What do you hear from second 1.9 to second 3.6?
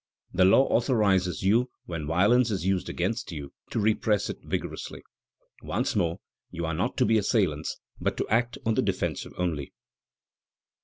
violence is used against you,